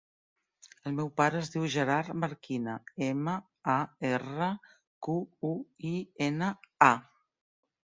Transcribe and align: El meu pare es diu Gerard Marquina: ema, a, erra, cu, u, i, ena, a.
El 0.91 0.95
meu 0.99 1.11
pare 1.21 1.37
es 1.41 1.51
diu 1.55 1.67
Gerard 1.73 2.17
Marquina: 2.23 2.79
ema, 3.11 3.37
a, 3.77 3.79
erra, 4.13 4.51
cu, 5.09 5.23
u, 5.55 5.57
i, 5.95 5.97
ena, 6.33 6.55
a. 6.93 6.95